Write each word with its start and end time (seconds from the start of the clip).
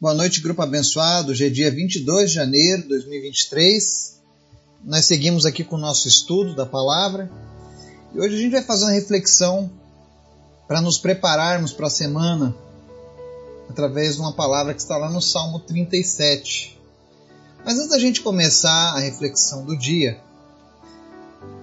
Boa 0.00 0.14
noite, 0.14 0.40
grupo 0.40 0.62
abençoado. 0.62 1.30
Hoje 1.30 1.44
é 1.44 1.50
dia 1.50 1.70
22 1.70 2.30
de 2.30 2.34
janeiro 2.36 2.80
de 2.84 2.88
2023. 2.88 4.18
Nós 4.82 5.04
seguimos 5.04 5.44
aqui 5.44 5.62
com 5.62 5.76
o 5.76 5.78
nosso 5.78 6.08
estudo 6.08 6.54
da 6.54 6.64
palavra. 6.64 7.30
E 8.14 8.18
hoje 8.18 8.34
a 8.34 8.38
gente 8.38 8.52
vai 8.52 8.62
fazer 8.62 8.84
uma 8.84 8.92
reflexão 8.92 9.70
para 10.66 10.80
nos 10.80 10.96
prepararmos 10.96 11.74
para 11.74 11.88
a 11.88 11.90
semana 11.90 12.56
através 13.68 14.14
de 14.14 14.22
uma 14.22 14.32
palavra 14.32 14.72
que 14.72 14.80
está 14.80 14.96
lá 14.96 15.10
no 15.10 15.20
Salmo 15.20 15.60
37. 15.60 16.80
Mas 17.62 17.74
antes 17.74 17.90
da 17.90 17.98
gente 17.98 18.22
começar 18.22 18.94
a 18.94 19.00
reflexão 19.00 19.66
do 19.66 19.76
dia, 19.76 20.18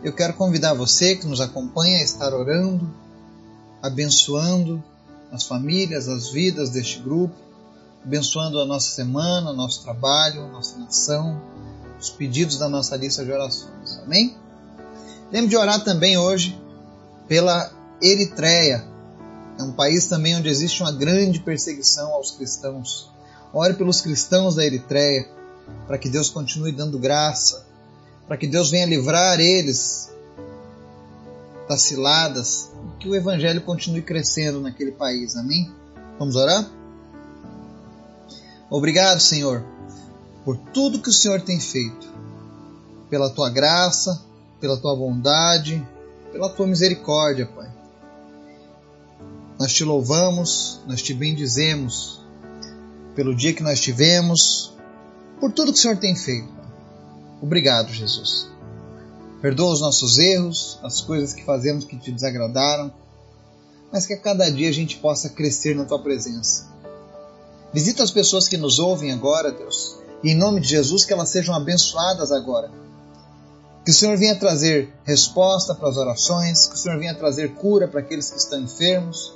eu 0.03 0.13
quero 0.13 0.35
convidar 0.35 0.75
você 0.75 1.15
que 1.15 1.25
nos 1.25 1.41
acompanha 1.41 1.97
a 1.97 2.03
estar 2.03 2.31
orando, 2.35 2.87
abençoando 3.81 4.83
as 5.31 5.43
famílias, 5.43 6.07
as 6.07 6.29
vidas 6.29 6.69
deste 6.69 6.99
grupo 6.99 7.46
abençoando 8.07 8.61
a 8.61 8.65
nossa 8.65 8.89
semana, 8.91 9.51
nosso 9.51 9.83
trabalho, 9.83 10.47
nossa 10.47 10.77
nação, 10.79 11.41
os 11.99 12.09
pedidos 12.09 12.57
da 12.57 12.69
nossa 12.69 12.95
lista 12.95 13.25
de 13.25 13.33
orações. 13.33 13.99
Amém? 14.05 14.33
Lembre 15.29 15.49
de 15.49 15.57
orar 15.57 15.83
também 15.83 16.17
hoje 16.17 16.57
pela 17.27 17.69
Eritreia. 18.01 18.85
É 19.59 19.63
um 19.63 19.73
país 19.73 20.07
também 20.07 20.37
onde 20.37 20.47
existe 20.47 20.81
uma 20.81 20.91
grande 20.93 21.41
perseguição 21.41 22.13
aos 22.13 22.31
cristãos. 22.31 23.11
Ore 23.51 23.73
pelos 23.73 23.99
cristãos 23.99 24.55
da 24.55 24.65
Eritreia, 24.65 25.27
para 25.85 25.97
que 25.97 26.07
Deus 26.07 26.29
continue 26.29 26.71
dando 26.71 26.97
graça, 26.97 27.65
para 28.25 28.37
que 28.37 28.47
Deus 28.47 28.71
venha 28.71 28.85
livrar 28.85 29.37
eles 29.37 30.09
das 31.67 31.81
ciladas, 31.81 32.69
e 32.85 32.99
que 32.99 33.09
o 33.09 33.15
evangelho 33.15 33.59
continue 33.63 34.01
crescendo 34.01 34.61
naquele 34.61 34.93
país. 34.93 35.35
Amém? 35.35 35.69
Vamos 36.17 36.37
orar? 36.37 36.76
Obrigado, 38.69 39.21
Senhor, 39.21 39.63
por 40.43 40.57
tudo 40.57 40.99
que 40.99 41.09
o 41.09 41.13
Senhor 41.13 41.39
tem 41.41 41.57
feito, 41.57 42.05
pela 43.09 43.29
tua 43.29 43.49
graça, 43.49 44.21
pela 44.59 44.75
tua 44.77 44.93
bondade, 44.93 45.85
pela 46.33 46.49
tua 46.49 46.67
misericórdia, 46.67 47.45
Pai. 47.45 47.71
Nós 49.57 49.73
te 49.73 49.85
louvamos, 49.85 50.81
nós 50.85 51.01
te 51.01 51.13
bendizemos 51.13 52.21
pelo 53.15 53.33
dia 53.33 53.53
que 53.53 53.63
nós 53.63 53.79
tivemos, 53.79 54.73
por 55.39 55.51
tudo 55.53 55.71
que 55.71 55.79
o 55.79 55.81
Senhor 55.81 55.97
tem 55.97 56.15
feito. 56.15 56.49
Obrigado, 57.41 57.91
Jesus. 57.91 58.49
Perdoa 59.41 59.71
os 59.71 59.79
nossos 59.81 60.17
erros, 60.17 60.77
as 60.83 60.99
coisas 60.99 61.33
que 61.33 61.43
fazemos 61.45 61.85
que 61.85 61.97
te 61.97 62.11
desagradaram, 62.11 62.93
mas 63.93 64.05
que 64.05 64.13
a 64.13 64.19
cada 64.19 64.49
dia 64.51 64.67
a 64.67 64.73
gente 64.73 64.97
possa 64.97 65.29
crescer 65.29 65.73
na 65.73 65.85
tua 65.85 65.99
presença 65.99 66.76
Visita 67.73 68.03
as 68.03 68.11
pessoas 68.11 68.47
que 68.47 68.57
nos 68.57 68.79
ouvem 68.79 69.11
agora, 69.11 69.51
Deus. 69.51 69.97
E 70.23 70.31
em 70.31 70.35
nome 70.35 70.61
de 70.61 70.69
Jesus, 70.69 71.05
que 71.05 71.13
elas 71.13 71.29
sejam 71.29 71.53
abençoadas 71.53 72.31
agora. 72.31 72.71
Que 73.83 73.91
o 73.91 73.93
Senhor 73.93 74.17
venha 74.17 74.35
trazer 74.35 74.93
resposta 75.05 75.73
para 75.73 75.89
as 75.89 75.97
orações, 75.97 76.67
que 76.67 76.75
o 76.75 76.77
Senhor 76.77 76.99
venha 76.99 77.15
trazer 77.15 77.53
cura 77.53 77.87
para 77.87 77.99
aqueles 77.99 78.29
que 78.29 78.37
estão 78.37 78.59
enfermos, 78.59 79.33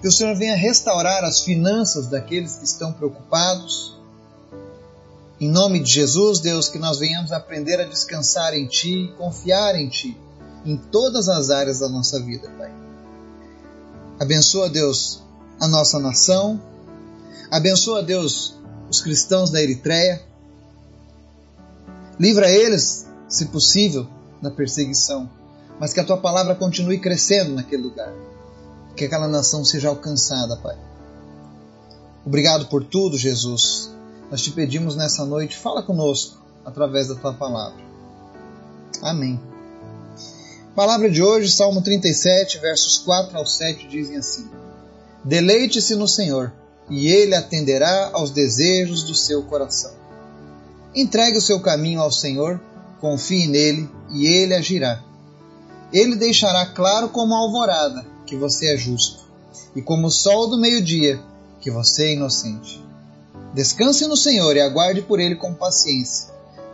que 0.00 0.06
o 0.06 0.12
Senhor 0.12 0.36
venha 0.36 0.56
restaurar 0.56 1.24
as 1.24 1.40
finanças 1.40 2.06
daqueles 2.06 2.56
que 2.56 2.64
estão 2.64 2.92
preocupados. 2.92 3.98
Em 5.40 5.50
nome 5.50 5.80
de 5.80 5.90
Jesus, 5.90 6.38
Deus, 6.38 6.68
que 6.68 6.78
nós 6.78 6.98
venhamos 6.98 7.32
aprender 7.32 7.80
a 7.80 7.84
descansar 7.84 8.54
em 8.54 8.66
Ti, 8.66 9.12
confiar 9.16 9.74
em 9.74 9.88
Ti, 9.88 10.16
em 10.64 10.76
todas 10.76 11.28
as 11.28 11.50
áreas 11.50 11.80
da 11.80 11.88
nossa 11.88 12.20
vida, 12.20 12.48
Pai. 12.58 12.72
Abençoa, 14.20 14.68
Deus, 14.68 15.22
a 15.58 15.66
nossa 15.66 15.98
nação, 15.98 16.60
Abençoa, 17.50 18.02
Deus, 18.02 18.54
os 18.88 19.00
cristãos 19.00 19.50
da 19.50 19.62
Eritreia. 19.62 20.22
Livra 22.18 22.50
eles, 22.50 23.06
se 23.28 23.46
possível, 23.46 24.06
da 24.40 24.50
perseguição. 24.50 25.30
Mas 25.78 25.92
que 25.92 26.00
a 26.00 26.04
tua 26.04 26.18
palavra 26.18 26.54
continue 26.54 26.98
crescendo 26.98 27.54
naquele 27.54 27.82
lugar. 27.82 28.12
Que 28.96 29.04
aquela 29.04 29.26
nação 29.26 29.64
seja 29.64 29.88
alcançada, 29.88 30.56
Pai. 30.56 30.76
Obrigado 32.24 32.66
por 32.66 32.84
tudo, 32.84 33.16
Jesus. 33.16 33.90
Nós 34.30 34.42
te 34.42 34.50
pedimos 34.50 34.94
nessa 34.94 35.24
noite, 35.24 35.56
fala 35.56 35.82
conosco 35.82 36.40
através 36.64 37.08
da 37.08 37.14
tua 37.14 37.32
palavra. 37.32 37.82
Amém. 39.02 39.40
Palavra 40.74 41.10
de 41.10 41.22
hoje, 41.22 41.50
Salmo 41.50 41.82
37, 41.82 42.58
versos 42.58 42.98
4 42.98 43.36
ao 43.36 43.46
7 43.46 43.88
dizem 43.88 44.16
assim: 44.16 44.48
Deleite-se 45.24 45.96
no 45.96 46.06
Senhor 46.06 46.52
e 46.90 47.06
ele 47.08 47.34
atenderá 47.34 48.10
aos 48.12 48.30
desejos 48.30 49.04
do 49.04 49.14
seu 49.14 49.44
coração. 49.44 49.92
Entregue 50.94 51.38
o 51.38 51.42
seu 51.42 51.60
caminho 51.60 52.00
ao 52.00 52.10
Senhor, 52.10 52.60
confie 53.00 53.46
nele 53.46 53.88
e 54.10 54.26
ele 54.26 54.54
agirá. 54.54 55.00
Ele 55.92 56.16
deixará 56.16 56.66
claro 56.66 57.08
como 57.08 57.34
a 57.34 57.38
alvorada 57.38 58.04
que 58.26 58.36
você 58.36 58.74
é 58.74 58.76
justo, 58.76 59.24
e 59.74 59.80
como 59.80 60.08
o 60.08 60.10
sol 60.10 60.48
do 60.48 60.58
meio-dia 60.58 61.20
que 61.60 61.70
você 61.70 62.06
é 62.06 62.14
inocente. 62.14 62.82
Descanse 63.54 64.06
no 64.06 64.16
Senhor 64.16 64.56
e 64.56 64.60
aguarde 64.60 65.02
por 65.02 65.18
ele 65.18 65.36
com 65.36 65.54
paciência. 65.54 66.28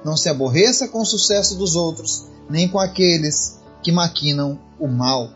Não 0.05 0.17
se 0.17 0.29
aborreça 0.29 0.89
com 0.89 1.01
o 1.01 1.07
sucesso 1.07 1.57
dos 1.57 1.75
outros, 1.75 2.27
nem 2.49 2.69
com 2.69 2.79
aqueles 2.79 3.59
que 3.83 3.91
maquinam 3.91 4.59
o 4.79 4.87
mal. 4.87 5.31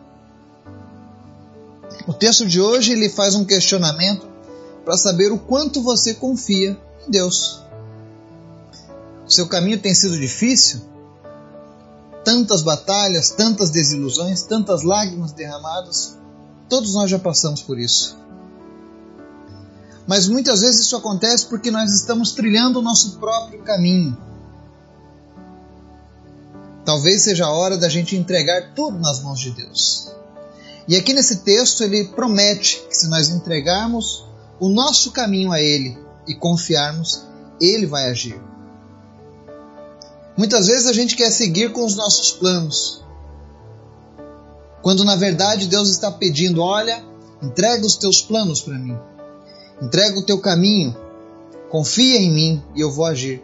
O 2.06 2.12
texto 2.12 2.46
de 2.46 2.60
hoje 2.60 2.92
ele 2.92 3.08
faz 3.08 3.34
um 3.34 3.44
questionamento 3.44 4.29
para 4.90 4.98
saber 4.98 5.30
o 5.30 5.38
quanto 5.38 5.80
você 5.84 6.14
confia 6.14 6.76
em 7.06 7.10
Deus. 7.12 7.62
O 9.24 9.30
seu 9.30 9.46
caminho 9.46 9.78
tem 9.78 9.94
sido 9.94 10.18
difícil? 10.18 10.80
Tantas 12.24 12.62
batalhas, 12.62 13.30
tantas 13.30 13.70
desilusões, 13.70 14.42
tantas 14.42 14.82
lágrimas 14.82 15.30
derramadas, 15.30 16.18
todos 16.68 16.92
nós 16.92 17.08
já 17.08 17.20
passamos 17.20 17.62
por 17.62 17.78
isso. 17.78 18.18
Mas 20.08 20.26
muitas 20.26 20.62
vezes 20.62 20.80
isso 20.80 20.96
acontece 20.96 21.46
porque 21.46 21.70
nós 21.70 21.94
estamos 21.94 22.32
trilhando 22.32 22.80
o 22.80 22.82
nosso 22.82 23.16
próprio 23.20 23.62
caminho. 23.62 24.18
Talvez 26.84 27.22
seja 27.22 27.46
a 27.46 27.52
hora 27.52 27.78
da 27.78 27.88
gente 27.88 28.16
entregar 28.16 28.74
tudo 28.74 28.98
nas 28.98 29.22
mãos 29.22 29.38
de 29.38 29.52
Deus. 29.52 30.10
E 30.88 30.96
aqui 30.96 31.14
nesse 31.14 31.44
texto 31.44 31.84
ele 31.84 32.06
promete 32.08 32.84
que 32.88 32.96
se 32.96 33.06
nós 33.06 33.28
entregarmos 33.28 34.28
o 34.60 34.68
nosso 34.68 35.10
caminho 35.10 35.50
a 35.50 35.60
Ele 35.60 35.98
e 36.28 36.34
confiarmos, 36.34 37.24
Ele 37.60 37.86
vai 37.86 38.10
agir. 38.10 38.40
Muitas 40.36 40.66
vezes 40.66 40.86
a 40.86 40.92
gente 40.92 41.16
quer 41.16 41.30
seguir 41.30 41.72
com 41.72 41.84
os 41.84 41.96
nossos 41.96 42.32
planos, 42.32 43.02
quando 44.82 45.04
na 45.04 45.16
verdade 45.16 45.66
Deus 45.66 45.90
está 45.90 46.10
pedindo: 46.10 46.62
olha, 46.62 47.02
entrega 47.42 47.84
os 47.84 47.96
teus 47.96 48.22
planos 48.22 48.60
para 48.60 48.78
mim, 48.78 48.96
entrega 49.82 50.18
o 50.18 50.24
teu 50.24 50.38
caminho, 50.38 50.96
confia 51.70 52.18
em 52.18 52.30
mim 52.30 52.62
e 52.76 52.80
eu 52.80 52.90
vou 52.90 53.06
agir. 53.06 53.42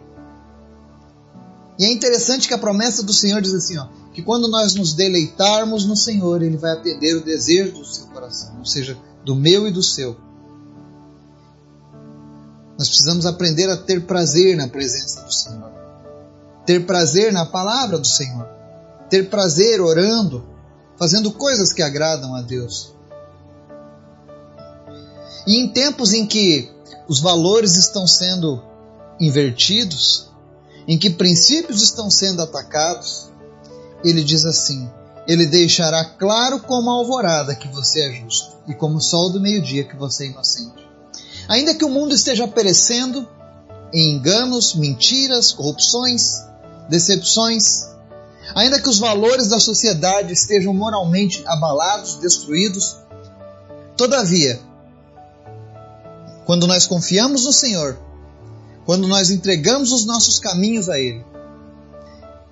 E 1.79 1.85
é 1.85 1.91
interessante 1.91 2.47
que 2.47 2.53
a 2.53 2.57
promessa 2.57 3.03
do 3.03 3.13
Senhor 3.13 3.41
diz 3.41 3.53
assim: 3.53 3.77
ó, 3.77 3.87
que 4.13 4.21
quando 4.21 4.47
nós 4.47 4.73
nos 4.73 4.93
deleitarmos 4.93 5.85
no 5.85 5.95
Senhor, 5.95 6.41
Ele 6.41 6.57
vai 6.57 6.71
atender 6.71 7.15
o 7.15 7.23
desejo 7.23 7.73
do 7.73 7.85
seu 7.85 8.07
coração, 8.07 8.57
ou 8.57 8.65
seja, 8.65 8.97
do 9.23 9.35
meu 9.35 9.67
e 9.67 9.71
do 9.71 9.83
seu. 9.83 10.17
Nós 12.77 12.89
precisamos 12.89 13.25
aprender 13.25 13.69
a 13.69 13.77
ter 13.77 14.05
prazer 14.05 14.55
na 14.55 14.67
presença 14.67 15.21
do 15.21 15.33
Senhor, 15.33 15.71
ter 16.65 16.85
prazer 16.85 17.33
na 17.33 17.45
palavra 17.45 17.97
do 17.97 18.07
Senhor, 18.07 18.47
ter 19.09 19.29
prazer 19.29 19.81
orando, 19.81 20.47
fazendo 20.97 21.31
coisas 21.31 21.73
que 21.73 21.81
agradam 21.81 22.35
a 22.35 22.41
Deus. 22.41 22.93
E 25.47 25.57
em 25.57 25.69
tempos 25.69 26.13
em 26.13 26.27
que 26.27 26.71
os 27.07 27.19
valores 27.19 27.75
estão 27.75 28.05
sendo 28.05 28.61
invertidos, 29.19 30.29
em 30.87 30.99
que 30.99 31.09
princípios 31.09 31.81
estão 31.81 32.11
sendo 32.11 32.43
atacados, 32.43 33.31
ele 34.03 34.23
diz 34.23 34.45
assim: 34.45 34.87
Ele 35.27 35.47
deixará 35.47 36.05
claro 36.05 36.59
como 36.59 36.91
a 36.91 36.93
alvorada 36.93 37.55
que 37.55 37.67
você 37.69 38.07
é 38.07 38.21
justo, 38.21 38.55
e 38.67 38.75
como 38.75 38.97
o 38.97 39.01
sol 39.01 39.31
do 39.31 39.41
meio-dia 39.41 39.83
que 39.83 39.95
você 39.95 40.25
é 40.25 40.27
inocente. 40.27 40.86
Ainda 41.47 41.73
que 41.73 41.85
o 41.85 41.89
mundo 41.89 42.13
esteja 42.13 42.47
perecendo 42.47 43.27
em 43.93 44.15
enganos, 44.15 44.75
mentiras, 44.75 45.53
corrupções, 45.53 46.43
decepções, 46.89 47.87
ainda 48.53 48.81
que 48.81 48.89
os 48.89 48.99
valores 48.99 49.47
da 49.47 49.59
sociedade 49.59 50.33
estejam 50.33 50.73
moralmente 50.73 51.43
abalados, 51.47 52.15
destruídos, 52.15 52.97
todavia, 53.95 54.59
quando 56.45 56.67
nós 56.67 56.85
confiamos 56.85 57.45
no 57.45 57.53
Senhor, 57.53 57.97
quando 58.85 59.07
nós 59.07 59.29
entregamos 59.31 59.91
os 59.91 60.05
nossos 60.05 60.39
caminhos 60.39 60.89
a 60.89 60.99
Ele, 60.99 61.25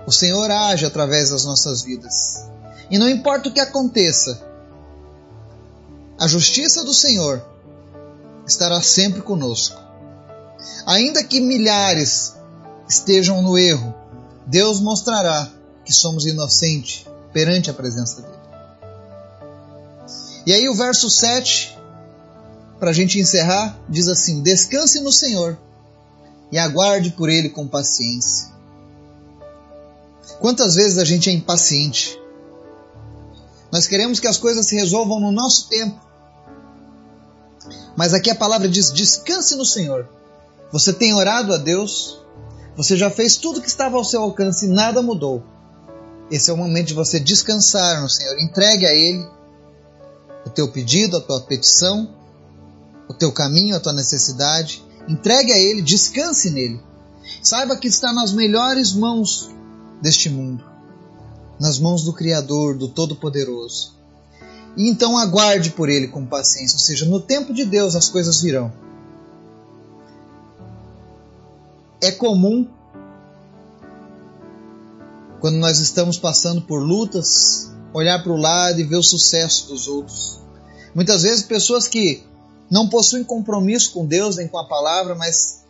o 0.07 0.11
Senhor 0.11 0.49
age 0.49 0.85
através 0.85 1.31
das 1.31 1.43
nossas 1.43 1.81
vidas. 1.81 2.45
E 2.89 2.97
não 2.97 3.09
importa 3.09 3.49
o 3.49 3.53
que 3.53 3.59
aconteça, 3.59 4.41
a 6.19 6.27
justiça 6.27 6.83
do 6.83 6.93
Senhor 6.93 7.54
estará 8.47 8.81
sempre 8.81 9.21
conosco. 9.21 9.79
Ainda 10.85 11.23
que 11.23 11.39
milhares 11.39 12.35
estejam 12.87 13.41
no 13.41 13.57
erro, 13.57 13.93
Deus 14.45 14.79
mostrará 14.79 15.51
que 15.83 15.93
somos 15.93 16.25
inocentes 16.25 17.05
perante 17.33 17.69
a 17.69 17.73
presença 17.73 18.21
dele. 18.21 18.35
E 20.45 20.53
aí 20.53 20.69
o 20.69 20.75
verso 20.75 21.09
7, 21.09 21.77
para 22.79 22.91
a 22.91 22.93
gente 22.93 23.19
encerrar, 23.19 23.79
diz 23.89 24.07
assim: 24.07 24.43
Descanse 24.43 24.99
no 25.01 25.11
Senhor 25.11 25.57
e 26.51 26.57
aguarde 26.59 27.11
por 27.11 27.29
ele 27.29 27.49
com 27.49 27.67
paciência. 27.67 28.53
Quantas 30.39 30.75
vezes 30.75 30.99
a 30.99 31.05
gente 31.05 31.29
é 31.29 31.33
impaciente? 31.33 32.19
Nós 33.71 33.87
queremos 33.87 34.19
que 34.19 34.27
as 34.27 34.37
coisas 34.37 34.67
se 34.67 34.75
resolvam 34.75 35.19
no 35.19 35.31
nosso 35.31 35.67
tempo. 35.67 35.99
Mas 37.95 38.13
aqui 38.13 38.29
a 38.29 38.35
palavra 38.35 38.67
diz: 38.67 38.91
descanse 38.91 39.55
no 39.55 39.65
Senhor. 39.65 40.07
Você 40.71 40.91
tem 40.91 41.13
orado 41.13 41.53
a 41.53 41.57
Deus, 41.57 42.21
você 42.75 42.97
já 42.97 43.09
fez 43.09 43.37
tudo 43.37 43.61
que 43.61 43.67
estava 43.67 43.97
ao 43.97 44.03
seu 44.03 44.21
alcance 44.21 44.65
e 44.65 44.69
nada 44.69 45.01
mudou. 45.01 45.43
Esse 46.29 46.49
é 46.49 46.53
o 46.53 46.57
momento 46.57 46.87
de 46.87 46.93
você 46.93 47.19
descansar 47.19 48.01
no 48.01 48.09
Senhor. 48.09 48.37
Entregue 48.39 48.85
a 48.85 48.93
Ele 48.93 49.27
o 50.45 50.49
teu 50.49 50.71
pedido, 50.71 51.17
a 51.17 51.21
tua 51.21 51.41
petição, 51.41 52.13
o 53.07 53.13
teu 53.13 53.31
caminho, 53.31 53.75
a 53.75 53.79
tua 53.79 53.93
necessidade. 53.93 54.83
Entregue 55.07 55.51
a 55.51 55.57
Ele, 55.57 55.81
descanse 55.81 56.49
nele. 56.49 56.81
Saiba 57.41 57.77
que 57.77 57.87
está 57.87 58.11
nas 58.11 58.33
melhores 58.33 58.93
mãos 58.93 59.49
deste 60.01 60.29
mundo 60.29 60.75
nas 61.59 61.79
mãos 61.79 62.03
do 62.03 62.13
Criador, 62.13 62.77
do 62.77 62.87
Todo-Poderoso. 62.87 63.95
E 64.77 64.89
então 64.89 65.17
aguarde 65.17 65.71
por 65.71 65.89
Ele 65.89 66.07
com 66.07 66.25
paciência, 66.25 66.75
ou 66.75 66.79
seja, 66.79 67.05
no 67.05 67.19
tempo 67.19 67.53
de 67.53 67.63
Deus 67.63 67.95
as 67.95 68.09
coisas 68.09 68.41
virão. 68.41 68.71
É 72.01 72.11
comum, 72.11 72.67
quando 75.39 75.55
nós 75.55 75.79
estamos 75.79 76.17
passando 76.17 76.61
por 76.61 76.79
lutas, 76.79 77.71
olhar 77.93 78.21
para 78.21 78.31
o 78.31 78.37
lado 78.37 78.79
e 78.79 78.83
ver 78.83 78.97
o 78.97 79.03
sucesso 79.03 79.67
dos 79.67 79.87
outros. 79.87 80.39
Muitas 80.93 81.23
vezes, 81.23 81.43
pessoas 81.43 81.87
que 81.87 82.23
não 82.69 82.89
possuem 82.89 83.23
compromisso 83.23 83.93
com 83.93 84.05
Deus 84.05 84.35
nem 84.35 84.47
com 84.47 84.57
a 84.57 84.67
palavra, 84.67 85.15
mas 85.15 85.63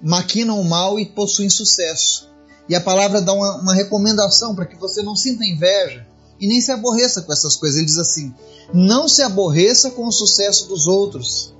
maquinam 0.00 0.60
o 0.60 0.64
mal 0.64 0.98
e 0.98 1.06
possuem 1.06 1.48
sucesso. 1.48 2.30
E 2.68 2.74
a 2.74 2.80
palavra 2.80 3.20
dá 3.20 3.32
uma, 3.32 3.56
uma 3.56 3.74
recomendação 3.74 4.54
para 4.54 4.66
que 4.66 4.76
você 4.76 5.02
não 5.02 5.16
sinta 5.16 5.44
inveja 5.44 6.06
e 6.38 6.46
nem 6.46 6.60
se 6.60 6.72
aborreça 6.72 7.22
com 7.22 7.32
essas 7.32 7.56
coisas. 7.56 7.78
Ele 7.78 7.86
diz 7.86 7.98
assim: 7.98 8.34
não 8.72 9.08
se 9.08 9.22
aborreça 9.22 9.90
com 9.90 10.06
o 10.06 10.12
sucesso 10.12 10.68
dos 10.68 10.86
outros, 10.86 11.54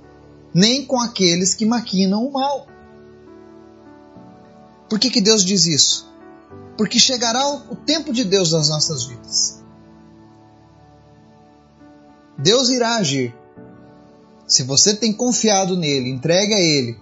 nem 0.53 0.85
com 0.85 0.99
aqueles 0.99 1.53
que 1.53 1.65
maquinam 1.65 2.25
o 2.25 2.31
mal. 2.31 2.67
Por 4.89 4.99
que, 4.99 5.09
que 5.09 5.21
Deus 5.21 5.43
diz 5.43 5.65
isso? 5.65 6.11
Porque 6.77 6.99
chegará 6.99 7.47
o 7.47 7.75
tempo 7.75 8.11
de 8.11 8.23
Deus 8.23 8.51
nas 8.51 8.69
nossas 8.69 9.05
vidas. 9.05 9.63
Deus 12.37 12.69
irá 12.69 12.95
agir. 12.95 13.35
Se 14.47 14.63
você 14.63 14.95
tem 14.95 15.13
confiado 15.13 15.77
nele, 15.77 16.09
entregue 16.09 16.53
a 16.53 16.59
ele, 16.59 16.99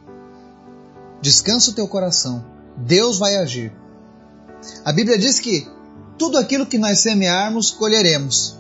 descansa 1.22 1.72
o 1.72 1.74
teu 1.74 1.88
coração. 1.88 2.46
Deus 2.78 3.18
vai 3.18 3.36
agir. 3.38 3.74
A 4.86 4.92
Bíblia 4.92 5.18
diz 5.18 5.40
que 5.40 5.68
tudo 6.22 6.38
aquilo 6.38 6.68
que 6.68 6.78
nós 6.78 7.00
semearmos, 7.00 7.72
colheremos. 7.72 8.56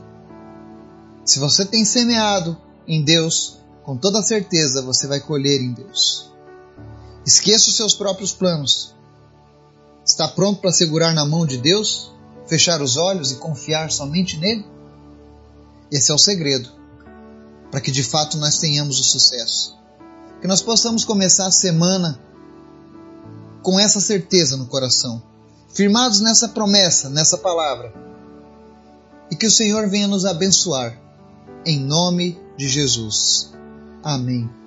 Se 1.23 1.37
você 1.37 1.63
tem 1.63 1.85
semeado 1.85 2.57
em 2.87 3.03
Deus, 3.03 3.59
com 3.83 3.95
toda 3.95 4.23
certeza 4.23 4.81
você 4.81 5.05
vai 5.05 5.19
colher 5.19 5.61
em 5.61 5.71
Deus. 5.71 6.31
Esqueça 7.23 7.69
os 7.69 7.75
seus 7.75 7.93
próprios 7.93 8.33
planos. 8.33 8.95
Está 10.03 10.27
pronto 10.27 10.59
para 10.59 10.71
segurar 10.71 11.13
na 11.13 11.23
mão 11.23 11.45
de 11.45 11.57
Deus, 11.57 12.11
fechar 12.47 12.81
os 12.81 12.97
olhos 12.97 13.31
e 13.31 13.35
confiar 13.35 13.91
somente 13.91 14.37
nele? 14.37 14.65
Esse 15.91 16.11
é 16.11 16.15
o 16.15 16.17
segredo 16.17 16.67
para 17.69 17.79
que 17.79 17.91
de 17.91 18.01
fato 18.01 18.39
nós 18.39 18.57
tenhamos 18.57 18.99
o 18.99 19.03
sucesso. 19.03 19.77
Que 20.41 20.47
nós 20.47 20.63
possamos 20.63 21.05
começar 21.05 21.45
a 21.45 21.51
semana 21.51 22.19
com 23.61 23.79
essa 23.79 24.01
certeza 24.01 24.57
no 24.57 24.65
coração 24.65 25.21
firmados 25.73 26.21
nessa 26.21 26.49
promessa, 26.49 27.09
nessa 27.09 27.37
palavra. 27.37 27.93
E 29.29 29.35
que 29.35 29.45
o 29.45 29.51
Senhor 29.51 29.87
venha 29.87 30.07
nos 30.07 30.25
abençoar. 30.25 30.99
Em 31.65 31.79
nome 31.79 32.39
de 32.57 32.67
Jesus. 32.67 33.53
Amém. 34.03 34.60